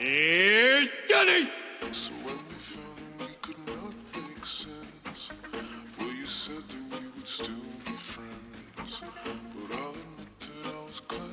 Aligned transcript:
Hey, 0.00 0.88
Johnny! 1.10 1.50
So 1.90 2.12
when 2.22 2.38
we 2.48 2.54
found 2.54 3.18
that 3.18 3.26
we 3.26 3.34
could 3.42 3.58
not 3.66 3.94
make 4.14 4.46
sense, 4.46 5.32
well, 5.98 6.06
you 6.06 6.24
said 6.24 6.62
that 6.68 7.00
we 7.00 7.04
would 7.16 7.26
still 7.26 7.56
be 7.84 7.90
friends. 7.94 9.02
But 9.02 9.76
I'll 9.76 9.90
admit 9.90 10.38
that 10.38 10.72
I 10.72 10.86
was 10.86 11.00
glad 11.00 11.27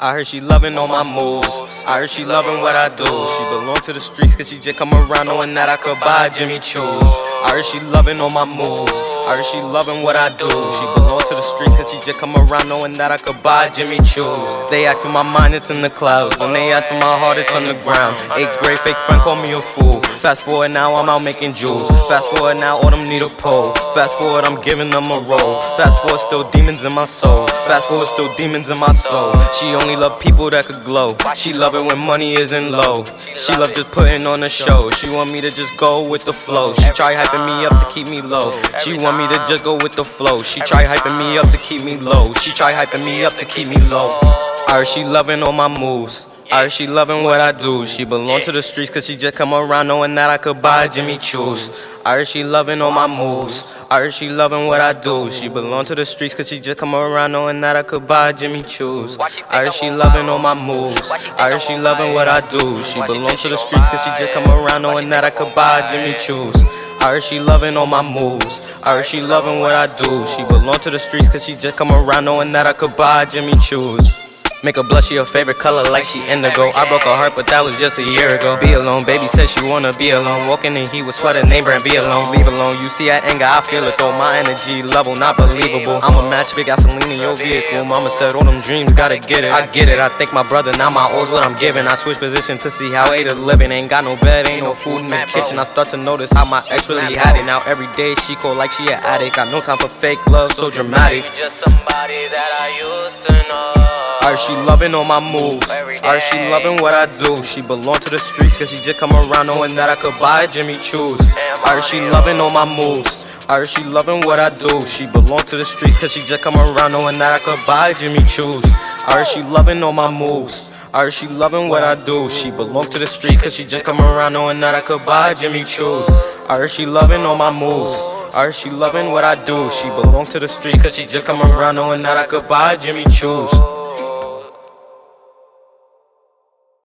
I 0.00 0.12
heard 0.12 0.28
she 0.28 0.40
loving 0.40 0.78
all 0.78 0.86
my 0.86 1.02
moves. 1.02 1.60
I 1.84 1.98
heard 1.98 2.08
she 2.08 2.24
loving 2.24 2.60
what 2.60 2.76
I 2.76 2.88
do. 2.94 3.02
She 3.02 3.42
belong 3.50 3.80
to 3.82 3.92
the 3.92 3.98
streets 3.98 4.36
cause 4.36 4.48
she 4.48 4.60
just 4.60 4.78
come 4.78 4.94
around 4.94 5.26
knowing 5.26 5.54
that 5.54 5.68
I 5.68 5.74
could 5.74 5.98
buy 5.98 6.28
Jimmy 6.28 6.60
Choo's. 6.60 7.02
I 7.42 7.50
heard 7.50 7.64
she 7.64 7.80
loving 7.90 8.20
all 8.20 8.30
my 8.30 8.44
moves. 8.44 8.94
I 9.26 9.34
heard 9.34 9.44
she 9.44 9.58
loving 9.58 10.04
what 10.04 10.14
I 10.14 10.30
do. 10.38 10.46
She 10.46 10.86
belong 10.94 11.18
to 11.26 11.34
the 11.34 11.42
streets 11.42 11.74
cause 11.82 11.90
she 11.90 11.98
just 12.06 12.20
come 12.20 12.36
around 12.36 12.68
knowing 12.68 12.92
that 12.94 13.10
I 13.10 13.18
could 13.18 13.42
buy 13.42 13.70
Jimmy 13.74 13.98
Choo's. 14.06 14.46
They 14.70 14.86
ask 14.86 15.02
for 15.02 15.10
my 15.10 15.24
mind, 15.24 15.54
it's 15.54 15.70
in 15.70 15.82
the 15.82 15.90
clouds. 15.90 16.38
When 16.38 16.52
they 16.52 16.70
ask 16.70 16.88
for 16.88 16.94
my 17.02 17.18
heart, 17.18 17.38
it's 17.38 17.50
on 17.58 17.66
the 17.66 17.74
ground. 17.82 18.14
Eighth 18.38 18.54
grade 18.62 18.78
fake 18.78 18.98
friend 19.02 19.20
call 19.20 19.34
me 19.34 19.50
a 19.50 19.60
fool. 19.60 19.98
Fast 20.22 20.44
forward 20.44 20.70
now, 20.70 20.94
I'm 20.94 21.08
out 21.08 21.22
making 21.22 21.54
jewels. 21.54 21.90
Fast 22.06 22.30
forward 22.30 22.58
now, 22.58 22.78
all 22.78 22.90
them 22.90 23.08
need 23.08 23.22
a 23.22 23.28
pole. 23.28 23.74
Fast 23.94 24.18
forward, 24.18 24.44
I'm 24.44 24.60
giving 24.62 24.90
them 24.90 25.10
a 25.10 25.18
roll. 25.26 25.58
Fast 25.74 26.02
forward, 26.02 26.18
still 26.18 26.50
demons 26.50 26.84
in 26.84 26.94
my 26.94 27.04
soul. 27.04 27.46
Fast 27.66 27.88
forward, 27.88 28.06
still 28.06 28.30
demons 28.36 28.70
in 28.70 28.78
my 28.78 28.92
soul. 28.92 29.30
She 29.54 29.74
only 29.78 29.87
love 29.96 30.20
people 30.20 30.50
that 30.50 30.66
could 30.66 30.84
glow. 30.84 31.16
She 31.36 31.52
love 31.52 31.74
it 31.74 31.84
when 31.84 31.98
money 31.98 32.34
isn't 32.34 32.70
low. 32.70 33.04
She 33.36 33.52
love 33.56 33.74
just 33.74 33.90
putting 33.92 34.26
on 34.26 34.42
a 34.42 34.48
show. 34.48 34.90
She 34.90 35.08
want 35.10 35.32
me 35.32 35.40
to 35.40 35.50
just 35.50 35.76
go 35.76 36.08
with 36.08 36.24
the 36.24 36.32
flow. 36.32 36.72
She 36.74 36.90
try 36.92 37.14
hyping 37.14 37.46
me 37.46 37.66
up 37.66 37.76
to 37.78 37.86
keep 37.88 38.08
me 38.08 38.20
low. 38.20 38.52
She 38.78 38.94
want 38.94 39.18
me 39.18 39.26
to 39.28 39.38
just 39.48 39.64
go 39.64 39.76
with 39.76 39.92
the 39.92 40.04
flow. 40.04 40.42
She 40.42 40.60
try 40.60 40.84
hyping 40.84 41.18
me 41.18 41.38
up 41.38 41.48
to 41.48 41.58
keep 41.58 41.84
me 41.84 41.96
low. 41.96 42.32
She 42.34 42.50
try 42.50 42.72
hyping 42.72 43.04
me 43.04 43.24
up 43.24 43.34
to 43.34 43.44
keep 43.44 43.68
me 43.68 43.78
low. 43.88 44.18
I 44.22 44.78
heard 44.78 44.86
she 44.86 45.04
loving 45.04 45.42
all 45.42 45.52
my 45.52 45.68
moves. 45.68 46.28
I 46.50 46.62
heard 46.62 46.72
she 46.72 46.86
loving 46.86 47.24
what 47.24 47.40
I 47.40 47.52
do. 47.52 47.84
She 47.84 48.04
belong 48.04 48.40
to 48.42 48.52
the 48.52 48.62
streets 48.62 48.90
cause 48.90 49.04
she 49.06 49.16
just 49.16 49.36
come 49.36 49.52
around 49.52 49.88
knowing 49.88 50.14
that 50.14 50.30
I 50.30 50.38
could 50.38 50.62
buy 50.62 50.88
Jimmy 50.88 51.18
Choo's. 51.18 51.86
I 52.06 52.14
heard 52.14 52.26
she 52.26 52.42
loving 52.42 52.80
all 52.80 52.90
my 52.90 53.06
moves. 53.06 53.76
I 53.90 53.98
heard 53.98 54.14
she 54.14 54.30
loving 54.30 54.66
what 54.66 54.80
I 54.80 54.94
do. 54.94 55.30
She 55.30 55.48
belong 55.50 55.84
to 55.84 55.94
the 55.94 56.06
streets 56.06 56.34
cause 56.34 56.48
she 56.48 56.58
just 56.58 56.78
come 56.78 56.94
around 56.94 57.32
knowing 57.32 57.60
that 57.60 57.76
I 57.76 57.82
could 57.82 58.06
buy 58.06 58.32
Jimmy 58.32 58.62
Choo's. 58.62 59.18
I 59.18 59.64
heard 59.64 59.74
she 59.74 59.90
loving 59.90 60.30
all 60.30 60.38
my 60.38 60.54
moves. 60.54 61.10
I 61.10 61.50
heard 61.50 61.60
she 61.60 61.76
loving 61.76 62.14
what 62.14 62.28
I 62.28 62.40
do. 62.48 62.82
She 62.82 63.02
belong 63.02 63.36
to 63.36 63.48
the 63.48 63.56
streets 63.58 63.88
cause 63.90 64.02
she 64.02 64.10
just 64.18 64.32
come 64.32 64.48
around 64.50 64.82
knowing 64.82 65.10
that 65.10 65.24
I 65.24 65.30
could 65.30 65.54
buy 65.54 65.82
Jimmy 65.92 66.14
Choo's. 66.18 66.64
I 67.00 67.12
heard 67.12 67.22
she 67.22 67.40
loving 67.40 67.76
all 67.76 67.86
my 67.86 68.00
moves. 68.02 68.74
I 68.84 68.94
heard 68.96 69.04
she 69.04 69.20
loving 69.20 69.60
what 69.60 69.74
I 69.74 69.86
do. 69.96 70.26
She 70.26 70.44
belong 70.44 70.78
to 70.80 70.90
the 70.90 70.98
streets 70.98 71.28
cause 71.28 71.44
she 71.44 71.56
just 71.56 71.76
come 71.76 71.92
around 71.92 72.24
knowing 72.24 72.52
that 72.52 72.66
I 72.66 72.72
could 72.72 72.96
buy 72.96 73.26
Jimmy 73.26 73.52
Choo's. 73.60 74.27
Make 74.64 74.74
her 74.74 74.82
blush, 74.82 75.06
she 75.06 75.14
her 75.16 75.24
favorite 75.24 75.58
color 75.58 75.84
like 75.86 76.02
she 76.02 76.18
indigo. 76.26 76.74
I 76.74 76.82
broke 76.90 77.06
her 77.06 77.14
heart, 77.14 77.38
but 77.38 77.46
that 77.46 77.62
was 77.62 77.78
just 77.78 78.02
a 78.02 78.02
year 78.02 78.34
ago. 78.34 78.58
Be 78.58 78.74
alone, 78.74 79.06
baby 79.06 79.28
said 79.30 79.46
she 79.46 79.62
wanna 79.62 79.94
be 79.94 80.10
alone. 80.10 80.48
Walking 80.50 80.74
in 80.74 80.90
heat 80.90 81.06
with 81.06 81.14
sweater, 81.14 81.46
neighbor 81.46 81.70
and 81.70 81.84
be 81.84 81.94
alone. 81.94 82.34
Leave 82.34 82.48
alone, 82.50 82.74
you 82.82 82.90
see 82.90 83.06
that 83.06 83.22
anger, 83.30 83.46
I 83.46 83.62
feel 83.62 83.86
it 83.86 83.94
though. 83.98 84.10
My 84.18 84.34
energy 84.42 84.82
level, 84.82 85.14
not 85.14 85.38
believable. 85.38 86.02
I'm 86.02 86.18
a 86.18 86.28
match, 86.28 86.56
big 86.58 86.66
gasoline 86.66 87.06
in 87.06 87.22
your 87.22 87.38
vehicle. 87.38 87.84
Mama 87.84 88.10
said 88.10 88.34
all 88.34 88.42
them 88.42 88.58
dreams, 88.66 88.92
gotta 88.94 89.18
get 89.18 89.46
it. 89.46 89.54
I 89.54 89.62
get 89.70 89.88
it, 89.88 90.02
I 90.02 90.08
thank 90.18 90.34
my 90.34 90.42
brother, 90.42 90.74
now 90.74 90.90
my 90.90 91.06
old 91.14 91.30
what 91.30 91.46
I'm 91.46 91.54
giving. 91.62 91.86
I 91.86 91.94
switch 91.94 92.18
position 92.18 92.58
to 92.58 92.68
see 92.70 92.90
how 92.90 93.12
is 93.14 93.38
living. 93.38 93.70
Ain't 93.70 93.90
got 93.90 94.02
no 94.02 94.16
bed, 94.16 94.48
ain't 94.48 94.64
no 94.66 94.74
food 94.74 95.06
in 95.06 95.10
the 95.10 95.22
kitchen. 95.30 95.60
I 95.60 95.64
start 95.64 95.88
to 95.90 95.96
notice 95.96 96.32
how 96.32 96.44
my 96.44 96.66
ex 96.70 96.88
really 96.88 97.14
had 97.14 97.36
it. 97.38 97.46
Now 97.46 97.62
every 97.66 97.86
day 97.94 98.14
she 98.26 98.34
call 98.34 98.56
like 98.56 98.72
she 98.72 98.90
an 98.90 98.98
addict. 99.06 99.36
Got 99.36 99.52
no 99.54 99.60
time 99.60 99.78
for 99.78 99.88
fake 99.88 100.18
love, 100.26 100.50
so 100.50 100.68
dramatic. 100.68 101.22
Just 101.38 101.62
somebody 101.62 102.26
that 102.34 102.50
I 102.58 102.66
used 102.74 103.22
to 103.26 103.32
know. 103.48 103.97
Heard 104.28 104.38
she 104.38 104.52
loving 104.52 104.94
all 104.94 105.06
my 105.06 105.20
moves. 105.20 105.72
Heard 105.72 106.20
she 106.20 106.36
loving 106.50 106.82
what 106.82 106.92
I 106.92 107.06
do. 107.16 107.42
She 107.42 107.62
belong 107.62 107.98
to 108.00 108.10
the 108.10 108.18
streets 108.18 108.58
cause 108.58 108.70
she 108.70 108.76
just 108.84 109.00
come 109.00 109.12
around 109.12 109.46
knowing 109.46 109.74
that 109.76 109.88
I 109.88 109.94
could 109.94 110.20
buy 110.20 110.46
Jimmy 110.46 110.74
Choo's. 110.82 111.18
Heard 111.64 111.82
she 111.82 111.98
loving 112.10 112.38
all 112.38 112.50
my 112.50 112.66
moves. 112.66 113.24
Heard 113.48 113.70
she 113.70 113.82
loving 113.84 114.20
what 114.26 114.38
I 114.38 114.50
do. 114.50 114.84
She 114.84 115.06
belong 115.06 115.40
to 115.46 115.56
the 115.56 115.64
streets 115.64 115.96
cause 115.96 116.12
she 116.12 116.20
just 116.20 116.42
come 116.42 116.56
around 116.56 116.92
knowing 116.92 117.18
that 117.18 117.40
I 117.40 117.42
could 117.42 117.58
buy 117.66 117.94
Jimmy 117.94 118.20
Choo's. 118.26 118.70
Heard 119.08 119.26
she 119.26 119.42
loving 119.44 119.82
all 119.82 119.94
my 119.94 120.10
moves. 120.10 120.68
Heard 120.92 121.14
she 121.14 121.26
loving 121.26 121.70
what 121.70 121.82
I 121.82 121.94
do. 121.94 122.28
She 122.28 122.50
belong 122.50 122.90
to 122.90 122.98
the 122.98 123.06
streets 123.06 123.40
cause 123.40 123.54
she 123.54 123.64
just 123.64 123.84
come 123.84 123.98
around 123.98 124.34
knowing 124.34 124.60
that 124.60 124.74
I 124.74 124.82
could 124.82 125.06
buy 125.06 125.32
Jimmy 125.32 125.64
Choo's. 125.64 126.06
Heard 126.46 126.68
she 126.68 126.84
loving 126.84 127.24
all 127.24 127.36
my 127.36 127.50
moves. 127.50 127.98
Heard 128.34 128.54
she 128.54 128.68
loving 128.68 129.10
what 129.10 129.24
I 129.24 129.42
do. 129.46 129.70
She 129.70 129.88
belong 129.88 130.26
to 130.26 130.38
the 130.38 130.48
streets 130.48 130.82
cause 130.82 130.96
she 130.96 131.06
just 131.06 131.24
come 131.24 131.40
around 131.40 131.76
knowing 131.76 132.02
that 132.02 132.18
I 132.18 132.24
could 132.24 132.46
buy 132.46 132.76
Jimmy 132.76 133.06
Choo's. 133.06 133.50